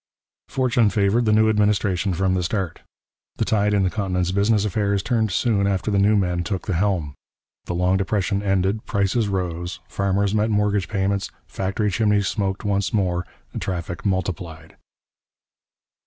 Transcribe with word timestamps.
Fortune 0.47 0.89
favoured 0.89 1.25
the 1.25 1.31
new 1.31 1.47
administration 1.47 2.11
from 2.15 2.33
the 2.33 2.41
start. 2.41 2.81
The 3.35 3.45
tide 3.45 3.71
in 3.71 3.83
the 3.83 3.91
continent's 3.91 4.31
business 4.31 4.65
affairs 4.65 5.03
turned 5.03 5.31
soon 5.31 5.67
after 5.67 5.91
the 5.91 5.99
new 5.99 6.15
men 6.15 6.43
took 6.43 6.65
the 6.65 6.73
helm. 6.73 7.13
The 7.65 7.75
long 7.75 7.97
depression 7.97 8.41
ended, 8.41 8.87
prices 8.87 9.27
rose, 9.27 9.79
farmers 9.87 10.33
met 10.33 10.49
mortgage 10.49 10.87
payments, 10.87 11.29
factory 11.45 11.91
chimneys 11.91 12.27
smoked 12.27 12.63
once 12.65 12.91
more, 12.91 13.27
traffic 13.59 14.03
multiplied. 14.03 14.75